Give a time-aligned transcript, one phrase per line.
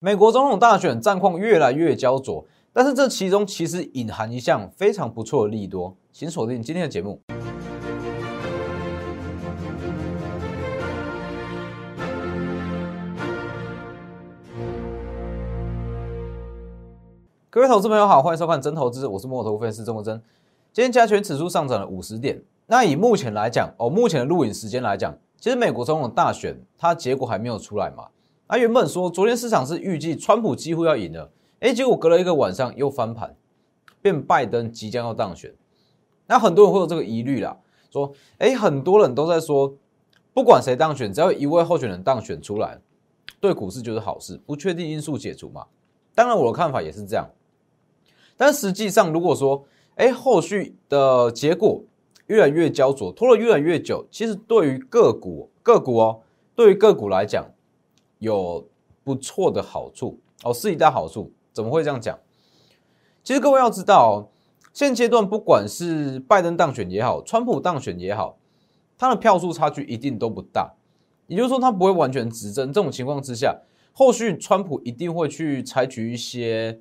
[0.00, 7.20] 美国总统大选战况越来越焦灼，但是这其中其实隐含一项非常不错的利多，请锁定今天的节目。
[17.50, 20.22] 各位投资朋友好，欢迎收看真投资，我是摩头分析师郑国珍。
[20.72, 22.40] 今天加权指数上涨了五十点。
[22.66, 28.04] 那以目前来讲，哦，目前的录影时间来讲，其实美国总统大选它结果还没有出来嘛。
[28.48, 31.30] 那原本说昨天市场是预计川普几乎要赢了，
[31.60, 33.36] 哎，结果隔了一个晚上又翻盘，
[34.00, 35.54] 变拜登即将要当选。
[36.26, 37.56] 那很多人会有这个疑虑啦，
[37.90, 39.74] 说，哎，很多人都在说，
[40.32, 42.78] 不管谁当选，只要一位候选人当选出来，
[43.38, 45.66] 对股市就是好事，不确定因素解除嘛。
[46.14, 47.28] 当然，我的看法也是这样。
[48.36, 49.64] 但实际上，如果说，
[49.96, 51.82] 哎，后续的结果
[52.28, 56.20] 越来越焦灼，拖了越来越久，其实对于个股个股哦，
[56.54, 57.44] 对于个股来讲，
[58.18, 58.68] 有
[59.02, 61.32] 不错的好处哦，是一大好处。
[61.52, 62.18] 怎么会这样讲？
[63.24, 64.30] 其实各位要知道，
[64.72, 68.38] 现阶段不管是拜登当选也好，川普当选也好，
[68.96, 70.74] 他的票数差距一定都不大，
[71.26, 72.72] 也就是说，他不会完全执政。
[72.72, 73.60] 这种情况之下，
[73.92, 76.80] 后续川普一定会去采取一些。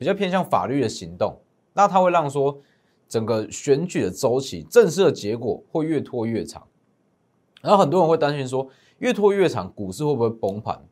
[0.00, 1.40] 比较偏向法律的行动，
[1.72, 2.60] 那它会让说
[3.08, 6.68] 整个选举的周期正式的结果会越拖越长，
[7.60, 8.68] 然后很多人会担心说
[8.98, 10.84] 越拖越长，股市会不会崩盘，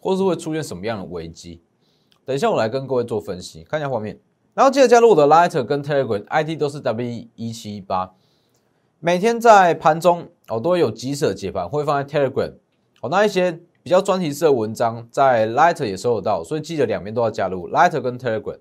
[0.00, 1.62] 或是会出现什么样的危机？
[2.24, 4.18] 等一下我来跟各位做分析，看一下画面，
[4.54, 8.12] 然后记得加入我的 Lighter 跟 Telegram ID 都是 W 一七一八，
[9.00, 12.54] 每天在盘中哦都会有即时的解盘，会放在 Telegram
[13.00, 13.60] 哦那一些。
[13.84, 18.60] 比较专题式的文章在 Lighter 也收得到，所以记得两边都要加入 Lighter 跟 Telegram，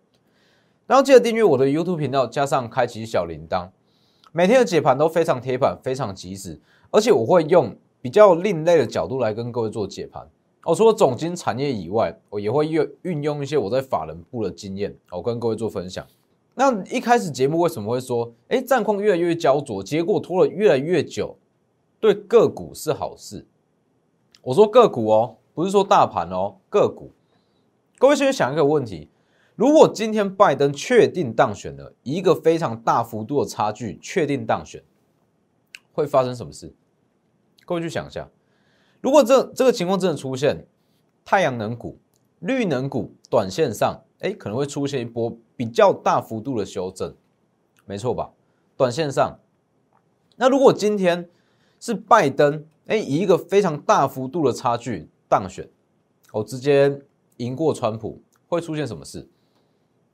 [0.88, 3.70] 然后记得订阅我的 YouTube 频道，加上开启小铃铛，
[4.32, 10.28] 每天的解盘都非常贴盘，非常及时，而且我会用比较另类的角度来跟各位做解盘。
[10.64, 16.06] 哦，除了总金产业以外，我也会运运用一些我在法人部的经验，我跟各位做分享。
[16.54, 21.36] 那一开始节目为什么会说，哎，战况越来越焦灼，结果拖了越来越久，
[22.00, 23.46] 对个股是好事？
[24.44, 27.12] 我说个股哦，不是说大盘哦，个股。
[27.98, 29.08] 各位先想一个问题：
[29.56, 34.84] 如果今天拜登确定当选了，一个非常大幅度的差距确定当选，
[35.94, 36.74] 会发生什么事？
[37.72, 38.30] 各位去想一下，
[39.00, 40.68] 如果这这个情况真的出现，
[41.24, 41.98] 太阳能股、
[42.40, 47.16] 绿能股短线上，哎，可能会出现一波比较大幅度的修正，
[47.86, 48.30] 没错吧？
[48.76, 49.40] 短线上，
[50.36, 51.30] 那如果今天
[51.80, 52.66] 是拜登。
[52.88, 55.66] 哎，以一个非常大幅度的差距当选，
[56.34, 57.00] 哦，直接
[57.38, 59.26] 赢过川普，会出现什么事？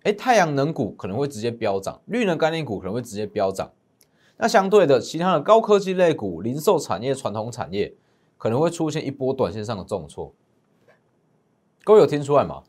[0.03, 3.71] 哎，太阳能股可能会直接飙涨，绿能概念股可能会直接飙涨。
[4.37, 7.93] 那相对的，其他的高科技类股、零售产业、传统产业
[8.37, 10.33] 可能会出现一波短线上的重挫。
[11.83, 12.63] 各位有听出来吗？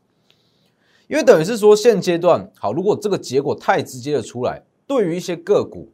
[1.07, 5.91] 因为等于是说，现阶段好，如果这个结果太直接的出来，对于一些个股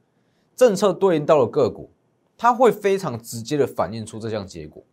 [0.55, 1.89] 政策对应到了个股。
[2.37, 4.83] 它会非常直接的反映出这项结果，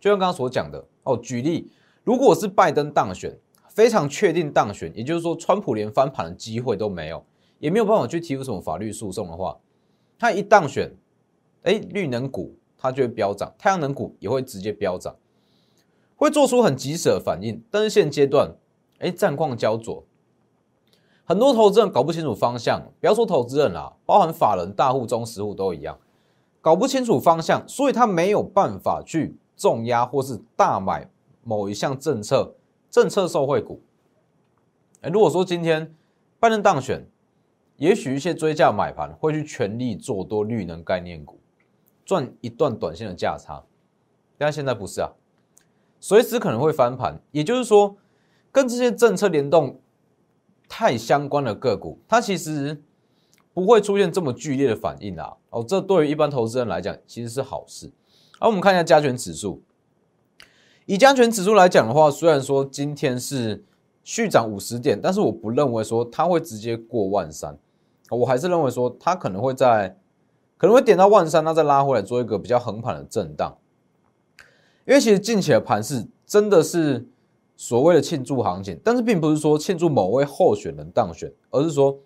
[0.00, 1.14] 就像刚刚所讲的哦。
[1.14, 1.70] 举例，
[2.04, 3.38] 如果是拜登当选，
[3.68, 7.22] 非常确定当选，也就是说，川普连翻盘的机会都没有，
[7.58, 9.58] 也没有办法去提出什么法律诉讼的话，
[10.20, 10.94] 他一当选，
[11.62, 15.16] 哎，绿能股它就会飙涨，太阳能股也会直接飙涨，
[16.14, 17.64] 会做出很及时的反应。
[17.70, 18.54] 但是现阶段，
[18.98, 20.04] 哎，战况焦灼，
[21.24, 25.98] 很多投资人搞不清楚方向，不要说投资人啦，包含法人、大户、中实户都一样。
[26.60, 31.08] 搞不清楚方向，所以他没有办法去重压或是大买
[31.42, 32.54] 某一项政策
[32.90, 33.80] 政策受惠股。
[35.00, 35.94] 哎，如果说今天
[36.38, 37.06] 拜登当选，
[37.80, 41.40] 也许一些追价买盘会去全力做多绿能概念股，
[42.04, 43.64] 赚一段短线的价差。
[44.38, 45.10] 但现在不是啊，
[45.98, 47.20] 随时可能会翻盘。
[47.32, 47.96] 也就是说，
[48.52, 49.80] 跟这些政策联动
[50.68, 52.80] 太相关的个股，它其实。
[53.52, 55.36] 不会出现这么剧烈的反应啊！
[55.50, 57.90] 哦，这对于一般投资人来讲其实是好事。
[58.38, 59.60] 而我们看一下加权指数，
[60.86, 63.64] 以加权指数来讲的话，虽然说今天是
[64.04, 67.58] 续涨五十点，但是我不认为说它会直接过万三，
[68.10, 69.96] 我还是认为说它可能会在
[70.56, 73.56] 可能会点到万三，那再拉回来做一个比较横盘的震荡。
[74.86, 77.08] 因为其实近期的盘是真的是
[77.56, 81.98] 所谓的庆祝行情，但是并不是说庆祝某位候选人当选，而是说。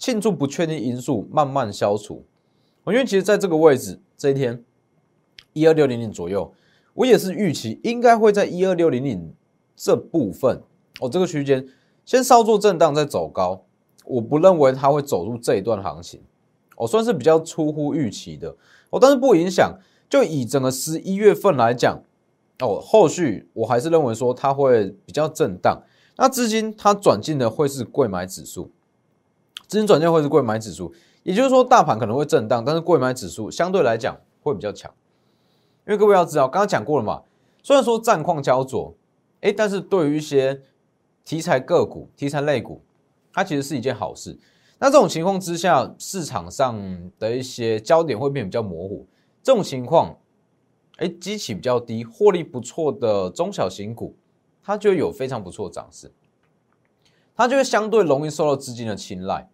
[0.00, 2.24] 庆祝不确定因素慢慢消除，
[2.86, 4.62] 因为其实在这个位置这一天
[5.52, 6.54] 一二六零零左右，
[6.94, 9.34] 我也是预期应该会在一二六零零
[9.74, 10.62] 这部分
[11.00, 11.66] 哦这个区间
[12.04, 13.64] 先稍作震荡再走高，
[14.08, 16.20] 我不认为它会走入这一段行情，
[16.76, 18.56] 哦算是比较出乎预期的
[18.90, 19.78] 哦，但是不影响，
[20.08, 22.02] 就以整个十一月份来讲，
[22.60, 25.82] 哦，后续我还是认为说它会比较震荡。
[26.16, 28.70] 那资金它转进的会是贵买指数，
[29.66, 34.90] 资金转进会是贵买指数，也就是说大盘可能会震荡，但是贵买指数相对来讲会比较强。
[35.86, 37.22] 因为各位要知道，刚刚讲过了嘛，
[37.62, 38.94] 虽然说战况焦灼，
[39.40, 40.60] 哎，但是对于一些
[41.24, 42.82] 题材个股、题材类股，
[43.38, 44.36] 它其实是一件好事。
[44.80, 46.76] 那这种情况之下，市场上
[47.18, 49.06] 的一些焦点会变比较模糊。
[49.42, 50.18] 这种情况，
[50.96, 54.16] 哎，基期比较低、获利不错的中小型股。
[54.60, 56.12] 它就有非常不错的涨势，
[57.34, 59.48] 它就会相对容易受到资金的青睐，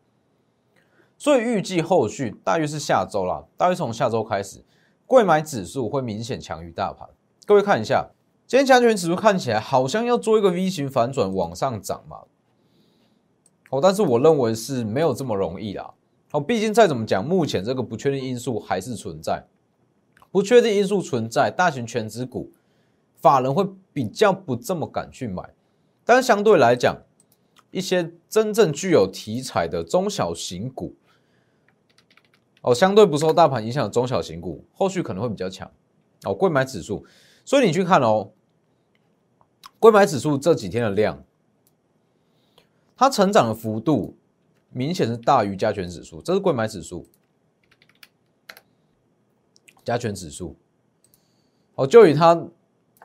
[1.17, 4.65] 所以预计后续大约是下周啦，大约从下周开始，
[5.07, 7.09] 贵买指数会明显强于大盘。
[7.47, 8.11] 各位看一下，
[8.49, 12.23] 今天加权指数看起来好像要做一个 V 型反转往上涨嘛，
[13.71, 15.93] 哦，但是我认为是没有这么容易啦。
[16.33, 19.45] 哦，毕竟再怎么讲，目前这个不确定因素还是存在，
[20.31, 22.51] 不确定因素存在，大型全指股。
[23.17, 25.43] 法人会比较不这么敢去买，
[26.05, 26.95] 但是相对来讲，
[27.71, 30.95] 一些真正具有题材的中小型股，
[32.61, 35.71] 哦，相对不受大盘影响的中小型股，后续可能会比较强。
[36.25, 37.07] 哦，贵买指数，
[37.47, 38.31] 所以你去看哦，
[39.79, 41.25] 贵买指数这几天的量，
[42.97, 44.17] 它成长的幅度
[44.71, 47.07] 明显是大于加权指数，这是贵买指数，
[49.85, 50.57] 加权指数，
[51.75, 52.47] 哦，就以它。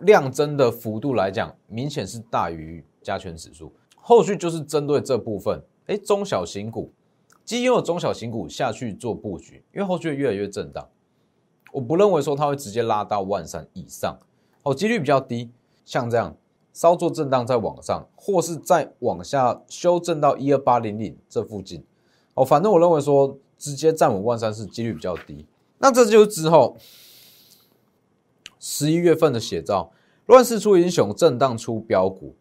[0.04, 3.74] 量增的幅度来讲，明显是大于加权指数。
[3.98, 6.94] 后续就是针对这部分，哎，中小型股，
[7.44, 10.88] 基优的中小型股下去做布局，因为后续越来越震荡，
[11.74, 14.18] 我不认为说它会直接拉到万三以上，
[14.64, 15.52] 哦，几率比较低。
[15.84, 16.34] 像这样
[16.74, 21.83] 稍作震荡再往上，或是再往下修正到一二八零零这附近，
[22.33, 25.45] 哦，反正我认为说直接站稳万三是几率比较低。
[25.80, 26.77] 那这就是之后。
[28.62, 29.89] 十一月份的写照，
[30.25, 32.36] 乱世出英雄，震荡出标股。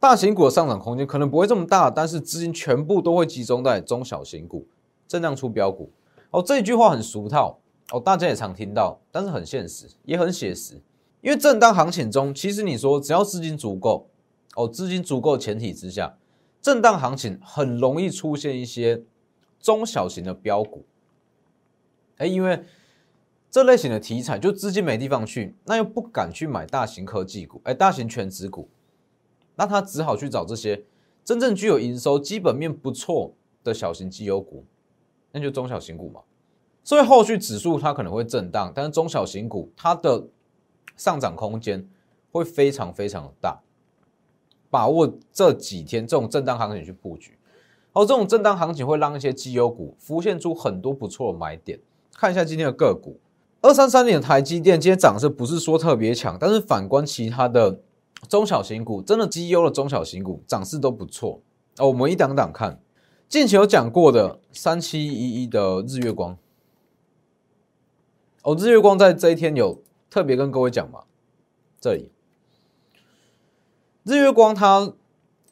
[0.00, 4.66] 大型股的上涨空间可能不会这么大，但是资金全部都会集中在中小型股，
[5.06, 5.92] 震荡出标股。
[6.32, 7.60] 哦，这一句话很俗套
[7.92, 10.82] 哦，大家也常听到，但是很现实，也很写实。
[11.20, 14.08] 因为震荡行情中，其实你说只要资金足够，
[14.56, 16.16] 哦，资金足够前提之下，
[16.60, 19.02] 震荡行情很容易出现一些
[19.60, 20.84] 中小型的标股。
[22.16, 22.64] 哎，因为。
[23.52, 28.68] 这类型的题材就资金没地方去，那又不敢去买大型科技股，哎，大型全值股，
[29.56, 30.84] 那他只好去找这些
[31.24, 33.34] 真正具有营收、基本面不错
[33.64, 34.64] 的小型绩优股，
[35.32, 36.20] 那就中小型股嘛。
[36.84, 40.28] 所以后续指数它可能会震荡，但是中小型股它的
[41.00, 41.88] 上涨空间
[42.30, 43.58] 会非常非常的大，
[44.68, 47.38] 把握这几天这种震荡行情去布局，
[47.94, 51.80] 而这种震荡行情会让一些绩优股浮现出很多不错的买点。
[52.12, 53.18] 看一下今天的个股。
[53.62, 57.80] 二三三年的台积电今天涨势不是说特别强，但是反观其他的
[58.28, 61.40] 中小型股，真的绩优的中小型股涨势都不错
[61.78, 61.88] 哦。
[61.88, 62.78] 我们一档档看，
[63.26, 66.36] 近期有讲过的三七一一的日月光，
[68.42, 71.04] 哦，日月光在这一天有特别跟各位讲嘛？
[71.80, 72.10] 这里
[74.02, 74.92] 日月光它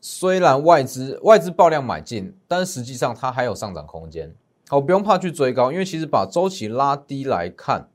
[0.00, 4.34] 虽然外资外资爆量买进，但是实际上它还有上涨空间，
[4.69, 7.88] 好，不用怕去追高，因为其实把周期拉低来看。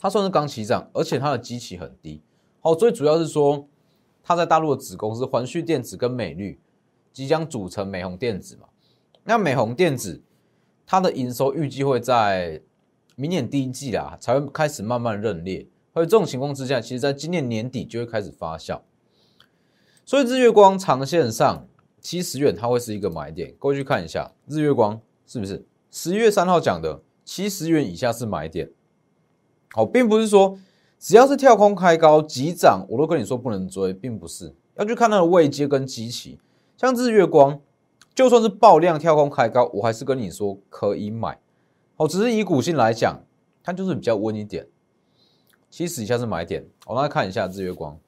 [0.00, 2.22] 它算是刚起涨，而且它的基期很低。
[2.60, 3.66] 好，最主要是说，
[4.22, 6.60] 它在大陆的子公司环旭电子跟美绿
[7.12, 8.68] 即将组成美宏电子嘛。
[9.24, 10.22] 那美宏电子
[10.86, 12.62] 它的营收预计会在
[13.20, 15.66] 明年第一季啦，才会开始慢慢认列。
[15.92, 18.80] 而这种情况之下，其实在今年年底就会开始发酵。
[20.04, 21.66] 所以日月光长线上
[22.00, 28.70] 七十元它会是一个买点，过去看一下日月光是不是十一月三号讲的七十元以下是买点。
[29.72, 30.56] 好，并不是说
[31.00, 36.38] 只要是跳空开高急涨，我都跟你说不能追，并不是要去看它的位阶跟基期。
[36.76, 37.60] 像日月光，
[38.14, 41.40] 就算是爆量跳空开高，我还是跟你说可以买。
[41.98, 43.20] 哦，只是以股性来讲，
[43.62, 44.66] 它就是比较温一点。
[45.68, 46.66] 七十以下是买点。
[46.86, 48.00] 我们来看一下日月光，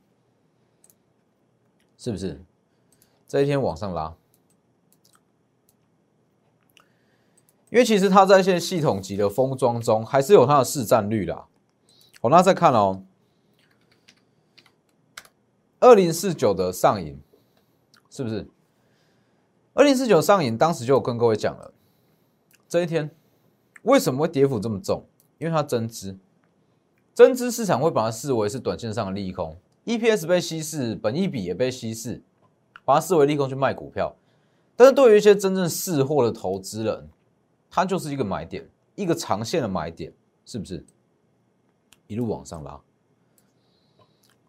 [1.98, 2.40] 是不是
[3.28, 4.16] 这一天往上拉？
[7.68, 11.46] 因为其实它在一些系统级的封装中，还是有它的市占率啦。
[12.22, 13.04] 我，那再看哦，
[15.80, 17.20] 二零四九的上影
[18.08, 18.48] 是不是？
[19.74, 21.72] 二零四九上影当时就有跟各位讲了，
[22.68, 23.10] 这一天
[23.82, 25.04] 为什么会跌幅这么重？
[25.38, 26.16] 因为它增资，
[27.14, 29.56] 增资市场会把它视为是短线上的利空
[29.86, 32.22] ，EPS 被稀释，本益比也被稀释，
[32.84, 34.14] 把它视为利空去卖股票。
[34.76, 37.08] 但是对于一些真正试货的投资人，
[37.70, 40.12] 它就是一个买点，一个长线的买点，
[40.44, 40.84] 是不是？
[42.06, 42.80] 一路往上拉，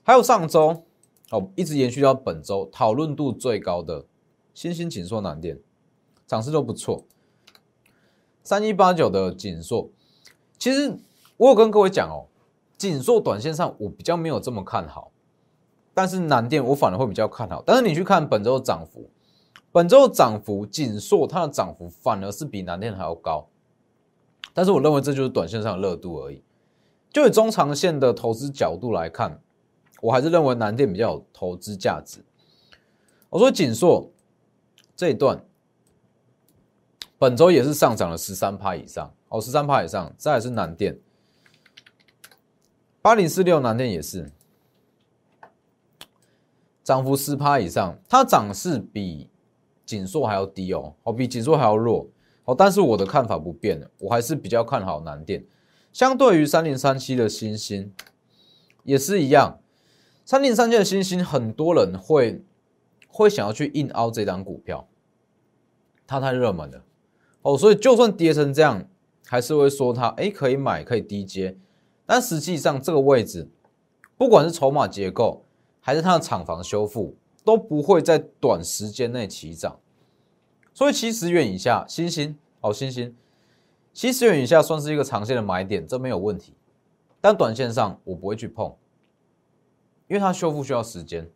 [0.04, 0.84] 还有上周
[1.30, 4.04] 哦，一直延续到本周，讨论度最高的
[4.54, 5.60] 新兴紧缩难电，
[6.26, 7.06] 涨势都不错。
[8.44, 9.90] 三一八九的紧缩，
[10.58, 10.98] 其实
[11.38, 12.28] 我有跟各位讲哦，
[12.78, 15.12] 紧缩短线上我比较没有这么看好，
[15.94, 17.64] 但是南电我反而会比较看好。
[17.66, 19.10] 但是你去看本周的涨幅，
[19.72, 23.48] 本周的涨幅紧缩它的涨幅反而是比南电还要高，
[24.54, 26.44] 但是我认为这就是短线上的热度而已。
[27.12, 29.42] 就以中长线的投资角度来看。
[30.02, 32.26] 我还是认为南电比较有投资价值。
[33.30, 34.12] 我说锦硕
[34.96, 35.46] 这一段
[37.22, 40.12] 本周也是上涨了十三趴以上，哦，十三趴以上。
[40.18, 40.98] 再来是南电
[43.00, 44.32] 八零四六，南电也是
[46.84, 49.30] 涨幅十趴以上，它涨势比
[49.86, 52.10] 锦硕还要低哦，哦，比锦硕还要弱
[52.46, 52.56] 哦。
[52.58, 55.46] 但是我的看法不变，我还是比较看好南电。
[55.94, 57.94] 相对于三零三七的新星
[58.84, 59.60] 也是一样。
[60.26, 62.44] 三零三七的星星，很多人会
[63.08, 64.88] 会想要去硬凹这张股票，
[66.08, 66.84] 它太热门了
[67.42, 68.88] 哦，所以就算跌成这样，
[69.26, 71.58] 还是会说它哎可以买可以低接，
[72.06, 73.50] 但实际上这个位置，
[74.18, 75.44] 不管是筹码结构
[75.80, 79.80] 还是它的厂房修复，都不会在短时间内起涨，
[80.74, 83.16] 所以七十元以下，星星哦星星，
[83.92, 86.54] 七十元以下算是一个长线的买点，这没有问题，
[87.20, 88.76] 但短线上我不会去碰。
[90.08, 91.32] 因为它修复需要时间，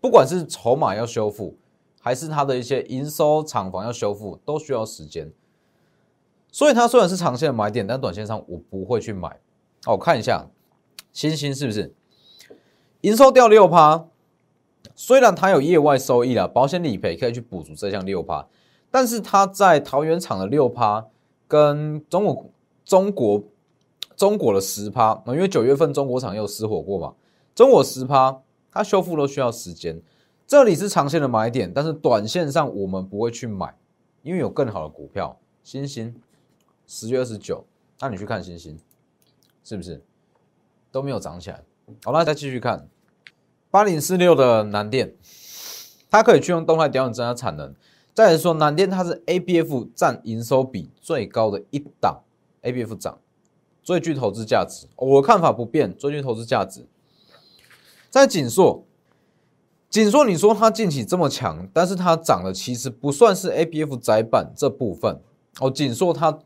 [0.00, 1.56] 不管是筹码要修复，
[2.00, 5.30] 还是它的一些营收厂房要修复，都需要时间。
[6.50, 9.28] 所以它虽然是长线的买点，但短线上我不会去买。
[9.86, 10.48] 哦，我看一下
[11.12, 11.94] 星星是不是
[13.02, 14.06] 营收掉六趴？
[14.96, 18.48] 虽然它有业外收益了，保险理赔可以去补足这项六趴，
[18.90, 21.06] 但是它在桃园厂的六趴
[21.46, 22.50] 跟中国
[22.84, 23.44] 中国。
[24.16, 27.14] 中国的十趴，因为九月份中国厂又失火过嘛，
[27.54, 29.98] 中国十趴，它修复都需要时间。
[30.50, 33.72] 这里是长线的买点，但是短线上我们不会去买，
[34.24, 35.38] 因为有更好的股票。
[35.62, 36.12] 星星
[36.88, 37.64] 十月二十九，
[38.00, 38.76] 那你去看星星，
[39.62, 40.02] 是不是
[40.90, 41.62] 都没有涨起来？
[42.02, 42.88] 好，那再继续看
[43.70, 45.14] 八零四六的南电，
[46.10, 47.72] 它可以去用动态调整增加产能。
[48.12, 52.24] 再来说南电，它是 A B F 占营收比最高的一档
[52.62, 53.20] ，A B F 涨。
[53.84, 56.88] 最具投资价值，我看法不变，最具投资价值。
[58.08, 58.84] 在锦硕，
[59.90, 65.20] 锦硕，你说它近期这么强，但是它涨的其实不算是 A B F 窄板这部分
[65.58, 65.68] 哦。
[65.68, 66.38] 锦硕它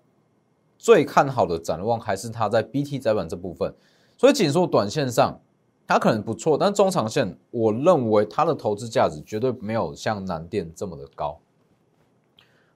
[0.78, 3.74] 最看好的展望还是它在 B T 窄板这部分，
[4.16, 5.38] 所以锦硕短线上
[5.86, 11.38] 它可能不错，但中长线我认为它的投资价值绝对没有像南电这么的高。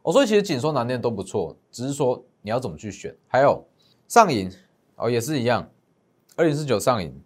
[0.03, 3.65] 哦，所以其实锦硕、南电都不错，只是说你要怎么去选，还有。
[4.07, 4.51] 上影
[4.97, 5.71] 哦，也是一样，
[6.37, 7.23] 二零四九上影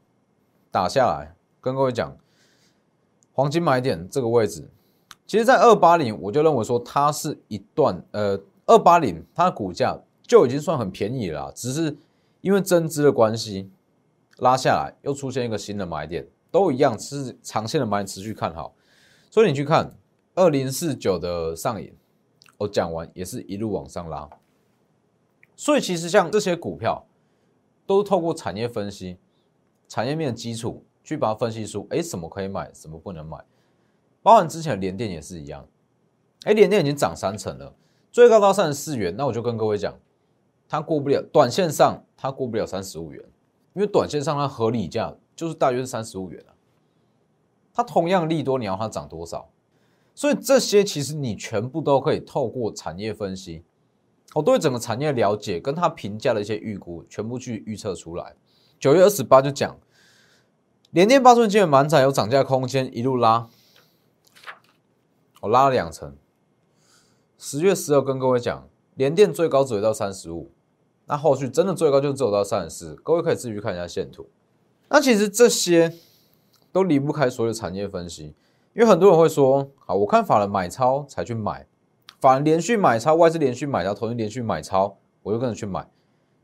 [0.70, 2.16] 打下来，跟各位讲，
[3.33, 4.69] 黄金买点这个位置，
[5.27, 11.97] 其实，在二八零，我就认为说它是一段，呃，二八零它的股价就已经算很便宜了，只是
[12.43, 13.71] 因为增资的关系
[14.39, 18.75] 拉下来，又出现一个新的买点，都一样是长线的买点，持续看好，
[19.31, 19.91] 所以你去看
[20.35, 21.95] 二零四九的上影，
[22.59, 24.29] 我讲完也是一路往上拉。
[25.57, 27.07] 所以其实像这些股票，
[27.87, 29.17] 都透过产业分析、
[29.89, 33.44] 产业面的基础去把它分析出，哎，什么可以买，什么不能买。
[34.23, 35.66] 包含之前的联电也是一样，
[36.44, 37.75] 哎，联电已经涨三成了，
[38.11, 39.99] 最高到三十四元，那我就跟各位讲，
[40.68, 43.25] 它过不了，短线上它过不了三十五元，
[43.75, 46.54] 因为短线上它合理价就是大约是三十五元啊。
[47.75, 49.49] 它同样利多，你要它涨多少？
[50.14, 53.64] 所以这些其实你全部都可以透过产业分析。
[54.35, 58.35] 我对整个产业了解，跟他评价的一些预估，全部去预测出来。
[58.78, 59.75] 九月二十八就讲，
[60.92, 63.49] 联电八寸晶圆满载有涨价空间，一路拉，
[65.40, 66.14] 我拉了两成。
[67.38, 70.50] 十月十二跟各位讲，联电最高只会到三十五，
[71.06, 74.28] 那后续真的最高就只有到三十四，各位可以自己去看一下线图。
[74.90, 75.94] 那其实这些
[76.70, 78.34] 都离不开所有产业分析，
[78.75, 81.66] 因为很多人会说，好，我看法人买超才去买。
[82.20, 85.88] 法人连续买超，外资连续买超，投信连续买超，我就跟着去买。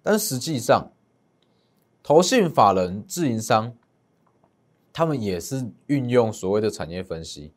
[0.02, 0.90] 但实际上，
[2.02, 3.74] 投信法人自营商，
[4.98, 7.52] 他们也是运用所谓的产业分析，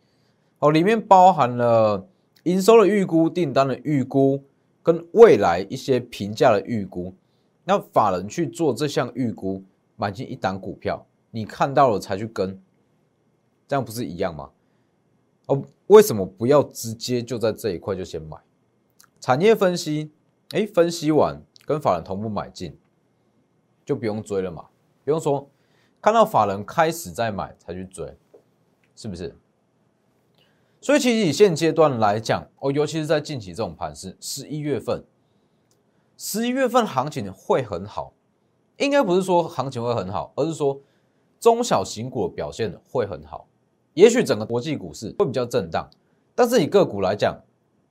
[0.60, 2.07] 哦，里面包含了
[2.43, 4.43] 营收的预估、订单的预估，
[4.83, 7.15] 跟未来一些评价的预估。
[7.63, 9.63] 那法人去做这项预估，
[9.95, 12.62] 买进一档股票，你看到了才去跟，
[13.67, 14.51] 这样不是一样吗？
[15.48, 18.38] 哦，为什么不要直接就在这一块就先买？
[19.19, 20.12] 产业分析，
[20.51, 22.77] 哎，分析完跟法人同步买进，
[23.83, 24.65] 就不用追了嘛。
[25.03, 25.50] 不用说，
[26.01, 28.17] 看到法人开始在买才去追，
[28.96, 29.36] 是不是？
[30.81, 35.03] 所以其实以现阶段来讲，哦，尤其是在近期这种盘势，十一月份，
[36.17, 38.13] 十一月份行情会很好，
[38.77, 40.81] 应该不是说行情会很好，而是说
[41.39, 43.48] 中小型股的表现会很好。
[43.93, 45.88] 也许整个国际股市会比较震荡，
[46.34, 47.39] 但是以个股来讲，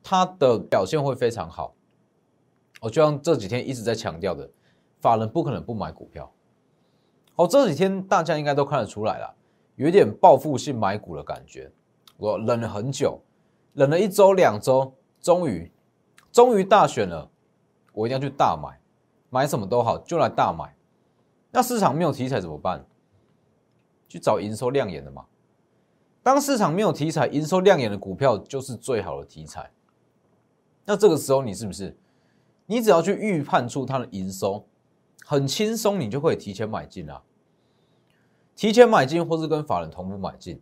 [0.02, 1.74] 它的表现会非常好。
[2.80, 4.50] 我就像这几天一直在强调的，
[4.98, 6.32] 法人不可能不买股票。
[7.40, 9.34] 哦，这几天大家应该都看得出来了，
[9.76, 11.72] 有一点报复性买股的感觉。
[12.18, 13.18] 我忍了很久，
[13.72, 14.92] 忍了一周两周，
[15.22, 15.72] 终于，
[16.30, 17.30] 终于大选了，
[17.94, 18.78] 我一定要去大买，
[19.30, 20.76] 买什么都好，就来大买。
[21.50, 22.84] 那市场没有题材怎么办？
[24.06, 25.24] 去找营收亮眼的嘛。
[26.22, 29.70] 当市场没有题材，营收亮眼的股票就是最好的题材。
[30.84, 31.96] 那这个时候你是不是？
[32.66, 34.66] 你只要去预判出它的营收，
[35.24, 37.22] 很轻松，你就可以提前买进啊。
[38.60, 40.60] 提前买进，或是跟法人同步买进。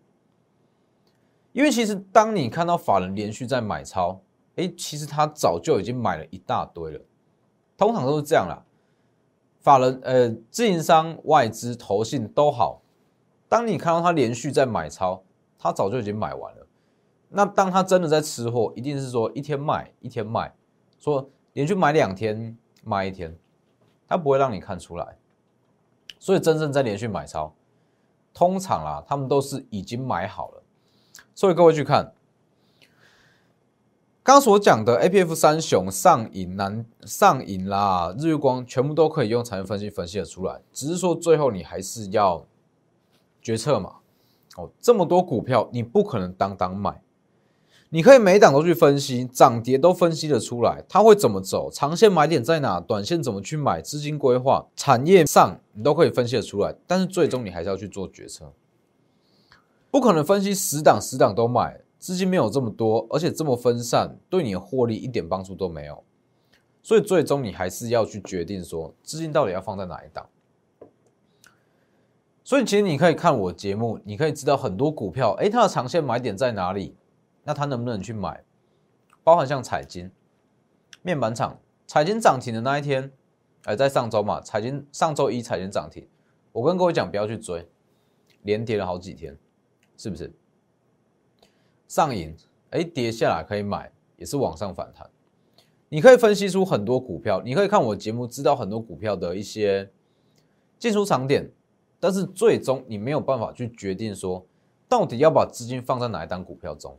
[1.50, 4.20] 因为其实当你看到法人连续在买超，
[4.54, 7.00] 哎，其实他早就已经买了一大堆了，
[7.76, 8.62] 通常都是这样啦。
[9.58, 12.82] 法人呃，自营商、外资、投信都好，
[13.48, 15.24] 当你看到他连续在买超，
[15.58, 16.68] 他早就已经买完了。
[17.30, 20.54] 那当他真的在吃货，一定是说一天卖一天卖，
[21.00, 23.36] 说连续买两天卖一天，
[24.06, 25.18] 他不会让你看出来。
[26.20, 27.52] 所以真正在连续买超，
[28.38, 30.62] 通常啊，他们都是已经买好了。
[31.34, 32.12] 所以各位去看，
[34.22, 40.60] 刚所讲的 A P F 三雄上影、南上影啦、日月光，全部都可以用产业分析分析的出来。
[40.72, 42.46] 只是说最后你还是要
[43.42, 43.96] 决策嘛。
[44.56, 47.02] 哦，这么多股票，你不可能当当买。
[47.90, 56.74] 你可以每档都去分析，涨跌都分析的出来，它会怎么走，长线买点在哪，短线怎么去买，资金规划、产业上你都可以分析的出来。
[56.86, 58.52] 但是最终你还是要去做决策。
[59.90, 66.04] 不可能分析十档十档都买，资金没有这么多，而且这么分散，对你的获利一点帮助都没有。
[66.82, 70.28] 所以最终你还是要去决定说，资金到底要放在哪一档。
[72.44, 76.94] 所以其实你可以看我节目，你可以知道很多股票，哎，它的长线买点在哪里？
[77.48, 78.44] 那它能不能去买？
[79.24, 80.10] 包含像彩金、
[81.00, 83.10] 面板厂，彩金涨停的那一天，
[83.64, 86.06] 哎，在上周嘛，彩金上周一彩金涨停，
[86.52, 87.66] 我跟各位讲不要去追，
[88.42, 89.34] 连跌了好几天。
[89.96, 90.30] 是不是
[91.88, 92.36] 上影？
[92.68, 95.08] 哎，跌下来可以买，也是往上反弹。
[95.88, 99.90] 你可以分析出很多股票，你可以看我节目，知道很多股票的一些
[100.78, 101.50] 进出场点，
[101.98, 104.46] 但是最终你没有办法去决定说，
[104.86, 106.94] 到底要把资金放在哪一单股票中。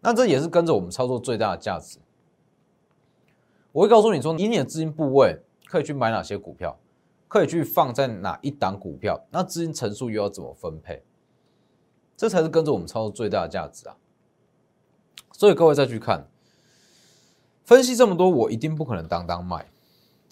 [0.00, 1.98] 那这也是跟着我们操作最大的价值。
[3.72, 6.78] 我会告诉你说，以你的资金部位可以去买哪些股票，
[7.28, 11.04] 可以去放在哪一档股票，那资金层数又要怎么分配？
[12.16, 13.96] 这才是跟着我们操作最大的价值啊！
[15.32, 16.28] 所以各位再去看，
[17.64, 19.70] 分析这么多，我一定不可能当当买，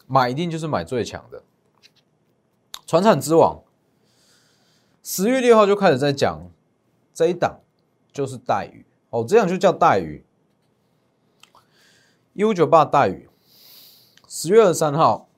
[0.07, 1.43] 买一定就是买最强的。
[2.87, 3.63] 传产之王，
[5.03, 6.51] 十月六号就开始在讲
[7.15, 7.61] 这一档，
[8.13, 10.25] 就是待遇哦，这样就叫待遇。
[12.35, 13.29] 一五九八待遇，
[14.29, 15.29] 十月二十三号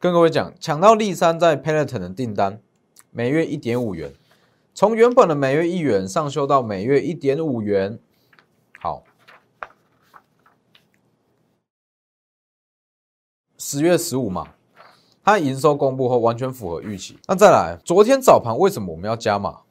[0.00, 2.60] 跟各位讲，抢到立三在 Peloton 的订单，
[3.10, 4.12] 每月一点五元。
[4.74, 7.98] 从原本的每月一元上修到每月一点五元，
[8.80, 9.04] 好。
[13.58, 14.54] 十月十五嘛，
[15.24, 17.18] 它营收公布后完全符合预期。
[17.26, 19.62] 那再来，昨天早盘为什么我们要加码？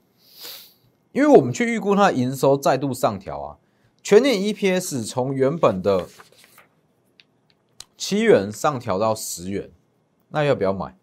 [1.15, 3.57] 因为我们去预估它的营收再度上调啊，
[4.03, 6.09] 全年 EPS 从原本的
[7.95, 9.71] 七元上调到十元，
[10.27, 10.97] 那要不要买？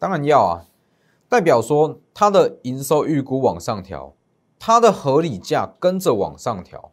[0.00, 0.64] 当然要啊。
[1.28, 4.14] 代表说，它的营收预估往上调，
[4.58, 6.90] 它的合理价跟着往上调，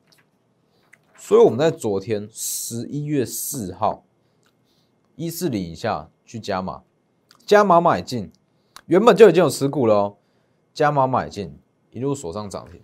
[1.18, 4.04] 所以我们在昨天十一月四号
[5.16, 6.84] 一四零以下去加码，
[7.46, 8.32] 加码买进，
[8.86, 10.18] 原本就已经有持股了哦，
[10.74, 11.58] 加码买进，
[11.96, 12.82] 一路锁上涨停，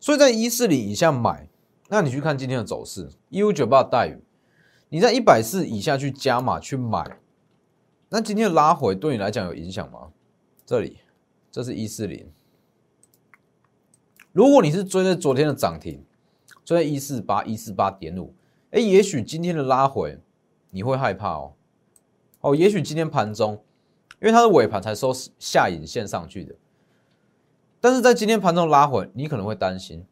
[0.00, 1.50] 所以在一四零以下买，
[1.90, 4.24] 那你去看今天的走势，一五九八待遇，
[4.88, 7.18] 你在一百四以下去加码去买。
[8.08, 10.12] 那今天的拉回对你来讲有影响吗？
[10.64, 11.00] 这里，
[11.50, 12.32] 这是一四零。
[14.32, 16.02] 如果你是追在昨天的涨停，
[16.64, 18.34] 追在一四八一四八点五，
[18.70, 20.18] 哎，也许今天的拉回
[20.70, 21.52] 你会害怕哦。
[22.40, 23.62] 哦，也许今天盘中，
[24.22, 26.54] 因为它的尾盘才收下影线上去的，
[27.82, 30.06] 但是在今天盘中拉回，你可能会担心，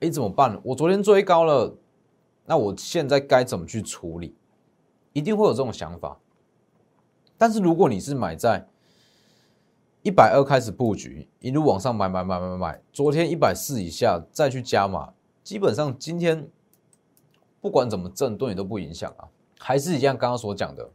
[0.00, 0.58] 哎，怎么办？
[0.64, 1.76] 我昨天追高了，
[2.46, 4.34] 那我现在该怎么去处理？
[5.12, 6.18] 一定会有这种想法。
[7.36, 8.66] 但是如果你是买在
[10.02, 15.12] 一百二开始布局，一路往上买买买买买，昨天一百四以下再去加码，
[15.42, 16.48] 基本上今天
[17.60, 20.88] 不管怎么震对你都不影响啊，还是一样刚刚所讲的，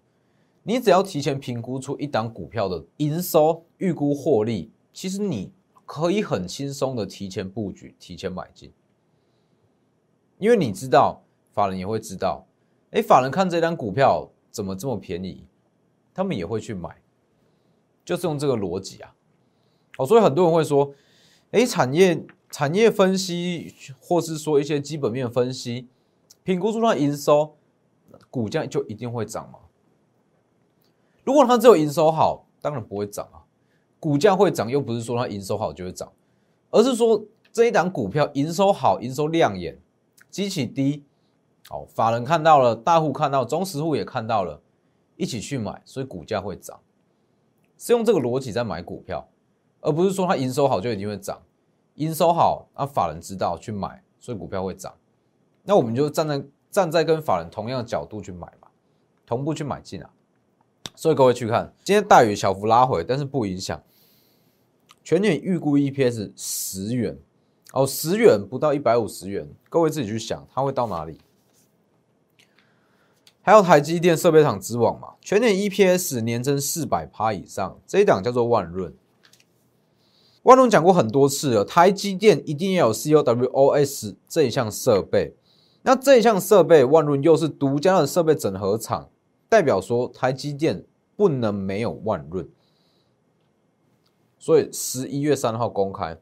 [0.63, 5.51] 你只要提前评估出一档股票的营收预估获利，其实你
[5.89, 8.71] 可以很轻松的提前布局，提前买进，
[10.37, 12.45] 因为你知道法人也会知道，
[12.91, 15.47] 哎，法人看这张股票怎么这么便宜。
[16.13, 17.01] 他们也会去买，
[18.05, 19.15] 就是用这个逻辑啊。
[19.97, 20.93] 哦，所以很多人会说，
[21.49, 25.87] 哎，产业产业分析，或是说一些基本面分析，
[26.43, 27.55] 评估出它营收，
[28.29, 29.57] 股价就一定会涨吗？
[31.23, 33.38] 如果它只有营收好，当然不会涨啊。
[33.99, 36.11] 股价会涨，又不是说它营收好就会涨，
[36.69, 39.77] 而是说这一档股票营收好，营收亮眼，
[40.29, 41.03] 机器低，
[41.67, 44.61] 好，法人看到了，大户看到，中实户也看到了。
[45.17, 46.79] 一起去买，所以股价会涨，
[47.77, 49.27] 是用这个逻辑在买股票，
[49.81, 51.41] 而不是说它营收好就一定会涨。
[51.95, 54.93] 营收好，那法人知道去买，所以股票会涨。
[55.63, 58.69] 那我们就站在站在跟法人同样的角度去买嘛，
[59.25, 60.09] 同步去买进啊。
[60.95, 63.83] 所以各位去看，今天大雨小幅拉回，但是不影响。
[65.09, 67.17] 全年预估 EPS 十元
[67.73, 71.17] 哦，十元不到一百五十元，各位自己去想，它会到哪里？
[73.41, 78.93] 还有台积电设备厂之王嘛，全年 EPS 年增四百趴以上，这一档叫做万润。
[80.43, 85.33] 万润讲过很多次了，台积电一定要有 COWOS 这一项设备。
[85.81, 89.09] 那这一项设备，万润又是独家的设备整合厂，
[89.49, 90.85] 代表说台积电
[91.17, 92.47] 不能没有万润。
[94.39, 96.17] 所以十一月三号公开，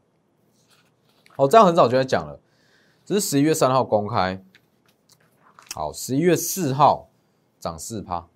[1.36, 2.38] 哦，这样很早就在讲了，
[3.06, 4.44] 只是十一月三号公开。
[5.74, 7.06] 好，十一月四号。
[7.60, 8.28] 涨四趴，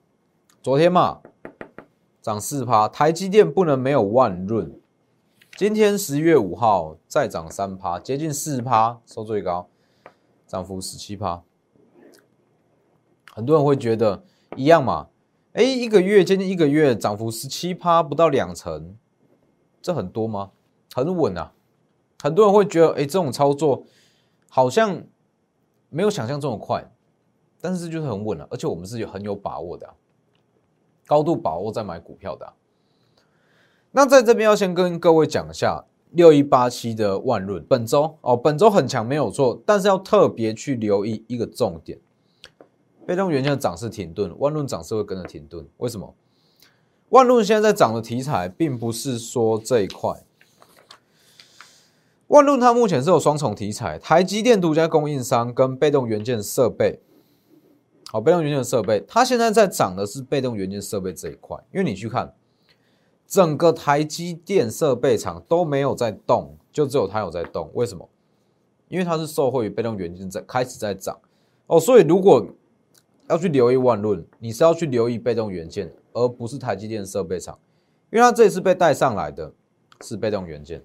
[0.61, 1.21] 昨天嘛
[2.21, 4.81] 涨四趴，台积电不能没有万润。
[5.57, 9.69] 今天十一月五号再涨三趴，接近四趴，收最高，
[10.45, 11.45] 涨幅十七趴。
[13.33, 14.25] 很多人会觉得
[14.57, 15.07] 一样嘛？
[15.53, 18.97] 哎，一个月接近一个月涨幅十七趴，不到两成，
[19.83, 20.53] 这很多吗？
[20.95, 21.53] 很稳啊。
[22.23, 23.85] 很多人会觉得，哎，这种操作
[24.49, 25.03] 好像
[25.91, 26.89] 没有想象中的快。
[27.65, 29.89] 但是就是很稳了，而且我们是有很有把握的，
[31.07, 32.55] 高度把握在买股票的。
[33.93, 42.01] 那在这边要先跟各位讲一下六一八七的万润，本周哦，本周很强没有错，但是要特别去留意一个重点，
[43.07, 45.65] 被动元件的涨势停顿，万润涨势会跟着停顿。
[45.77, 46.13] 为什么？
[47.13, 50.25] 万润现在在涨的题材，并不是说这一块，
[52.29, 57.01] 万润它目前是有双重题材，台积电独家供应商跟被动元件设备。
[58.11, 62.35] 好，被动元件设备，它现在在涨的是被动元件设备这一块，因为你去看
[63.27, 67.71] 整个台积电设备厂都没有在动，就只有它有在动。
[67.75, 68.09] 为什么？
[68.89, 71.19] 因为它是受惠于被动元件在开始在涨
[71.67, 72.47] 哦，所以如果
[73.29, 77.59] 要去留意万润，你是要去留意被动元件，而不是台积电设备厂，
[78.11, 79.53] 因为它这次被带上来的
[80.01, 80.85] 是被动元件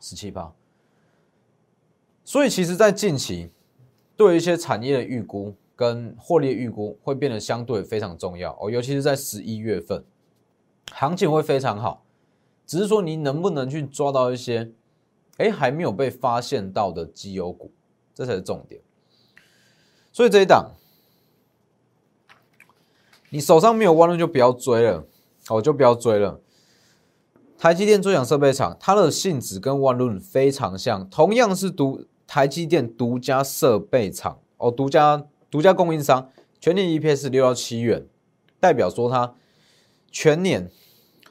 [0.00, 0.52] 十七八，
[2.24, 3.50] 所以其实，在近期
[4.16, 5.54] 对一些产业的预估。
[5.78, 10.02] 跟获利预估会变得相对非常重要哦，尤其是在十一月份，
[10.90, 12.02] 行情会非常好，
[12.66, 14.72] 只是说你能不能去抓到一些，
[15.36, 17.70] 哎还没有被发现到的绩优股，
[18.14, 18.80] 这才是重点。
[20.10, 20.70] 所以这一档，
[23.30, 25.04] 你手上没有万润就不要追了，
[25.48, 26.40] 哦就不要追了。
[27.58, 35.26] 台积电最强设备厂，它的性质跟万润非常像，同样是独台积电独家设备厂哦，独家。
[35.48, 36.28] 独家供应商
[36.60, 38.04] 全年 EPS 六到七元，
[38.58, 39.32] 代表说它
[40.10, 40.68] 全年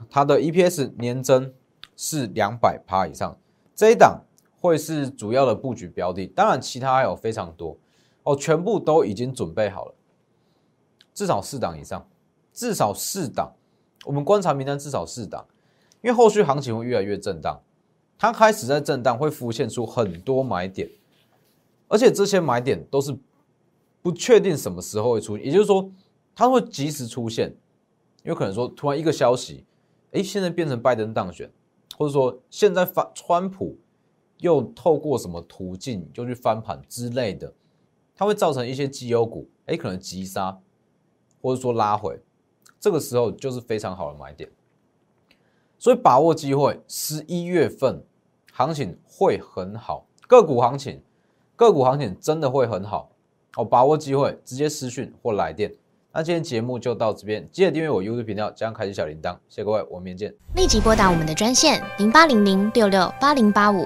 [0.10, 1.54] 它的 EPS 年增
[1.98, 3.38] 是两百趴以上，
[3.76, 4.22] 这一档
[4.60, 6.26] 会是主要的布局标的。
[6.28, 7.78] 当然，其他还有非常多
[8.24, 9.94] 哦，全部都已经准备好了，
[11.16, 12.08] 至少四档以上，
[12.54, 13.52] 至少四档。
[14.06, 15.44] 我们观察名单至少四档，
[16.04, 17.60] 因为后续行情会越来越震荡，
[18.20, 20.88] 它开始在震荡，会浮现出很多买点，
[21.88, 23.18] 而且这些买点都是。
[24.02, 25.92] 不确定什么时候会出现，也就是说，
[26.36, 27.52] 它会及时出现，
[28.22, 29.66] 有可能说突然一个消息，
[30.12, 31.50] 哎，现在变成拜登当选，
[31.98, 33.76] 或者说现在翻川普
[34.38, 37.52] 又透过什么途径就去翻盘之类的，
[38.16, 40.56] 它会造成一些绩优股，哎，可能急杀，
[41.46, 42.20] 或者说拉回，
[42.80, 44.50] 这个时候就是非常好的买点，
[45.78, 48.04] 所以把握机会，十一月份
[48.52, 51.04] 行情会很好，个股行情，
[51.56, 53.12] 个股行情真的会很好。
[53.58, 55.72] 哦，把握机会，直接私讯或来电。
[56.12, 59.34] 那今天节目就到这边，记得订阅我 YouTube 频道，加上开启小铃铛。
[59.48, 60.36] 谢谢各位，我们明天见。
[60.56, 63.86] 立即拨打我们的专线零八零零六六八零八五